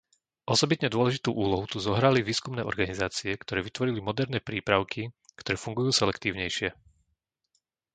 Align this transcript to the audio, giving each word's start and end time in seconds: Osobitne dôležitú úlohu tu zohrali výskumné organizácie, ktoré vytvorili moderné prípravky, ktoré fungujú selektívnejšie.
Osobitne 0.53 0.87
dôležitú 0.95 1.29
úlohu 1.43 1.61
tu 1.73 1.77
zohrali 1.87 2.19
výskumné 2.29 2.61
organizácie, 2.71 3.31
ktoré 3.43 3.59
vytvorili 3.67 3.99
moderné 4.07 4.39
prípravky, 4.49 5.01
ktoré 5.39 5.55
fungujú 5.65 5.89
selektívnejšie. 6.01 6.69